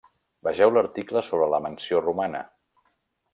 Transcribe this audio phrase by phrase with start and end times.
[0.45, 2.41] Vegeu l'article sobre la mansió romana.